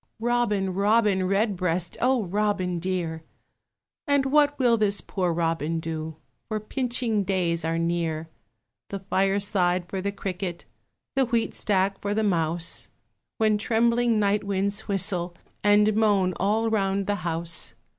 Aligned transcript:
Robin, 0.19 0.73
Robin 0.73 1.27
Redbreast, 1.27 1.95
O 2.01 2.23
Robin 2.23 2.79
dear! 2.79 3.21
And 4.07 4.25
what 4.25 4.57
will 4.57 4.75
this 4.75 4.99
poor 4.99 5.31
Robin 5.31 5.79
do? 5.79 6.15
For 6.47 6.59
pinching 6.59 7.23
days 7.23 7.63
are 7.63 7.77
near. 7.77 8.27
The 8.89 8.97
fireside 9.01 9.87
for 9.87 10.01
the 10.01 10.11
cricket, 10.11 10.65
The 11.15 11.27
wheatstack 11.27 11.99
for 12.01 12.15
the 12.15 12.23
mouse, 12.23 12.89
When 13.37 13.59
trembling 13.59 14.17
night 14.19 14.43
winds 14.43 14.87
whistle 14.87 15.35
And 15.63 15.95
moan 15.95 16.33
all 16.39 16.71
round 16.71 17.05
the 17.05 17.17
house. 17.21 17.75